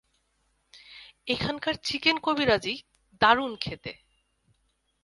এখানকার 1.27 1.75
চিকেন 1.83 2.17
কবিরাজি 2.23 2.73
দারুণ 3.21 3.51
খেতে। 3.55 3.91